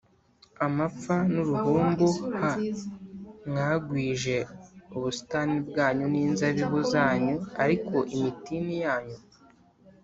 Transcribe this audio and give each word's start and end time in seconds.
amapfa 0.65 1.15
n 1.33 1.35
uruhumbu 1.41 2.07
h 2.41 2.43
Mwagwije 3.49 4.37
ubusitani 4.95 5.57
bwanyu 5.67 6.05
n 6.13 6.15
inzabibu 6.25 6.79
zanyu 6.91 7.35
ariko 7.63 7.95
imitini 8.15 8.73
yanyu 8.85 9.17